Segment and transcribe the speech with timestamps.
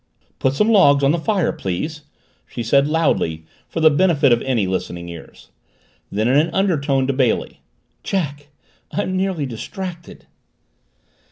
[0.39, 2.01] "Put some logs on the fire, please,"
[2.47, 5.49] she said loudly, for the benefit of any listening ears.
[6.11, 7.61] Then in an undertone to Bailey,
[8.01, 8.47] "Jack
[8.91, 10.25] I'm nearly distracted!"